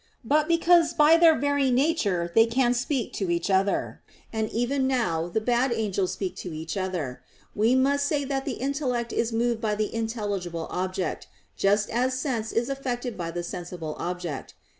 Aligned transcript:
But 0.25 0.47
because 0.47 0.95
by 0.95 1.15
their 1.17 1.37
very 1.37 1.69
nature 1.69 2.31
they 2.33 2.47
can 2.47 2.73
speak 2.73 3.13
to 3.13 3.29
each 3.29 3.51
other, 3.51 4.01
and 4.33 4.49
even 4.49 4.87
now 4.87 5.27
the 5.27 5.39
bad 5.39 5.71
angels 5.71 6.13
speak 6.13 6.35
to 6.37 6.51
each 6.51 6.75
other, 6.75 7.21
we 7.53 7.75
must 7.75 8.07
say 8.07 8.23
that 8.23 8.43
the 8.45 8.53
intellect 8.57 9.13
is 9.13 9.31
moved 9.31 9.61
by 9.61 9.75
the 9.75 9.93
intelligible 9.93 10.65
object 10.71 11.27
just 11.55 11.87
as 11.91 12.17
sense 12.19 12.51
is 12.51 12.67
affected 12.67 13.15
by 13.15 13.29
the 13.29 13.43
sensible 13.43 13.95
object. 13.99 14.55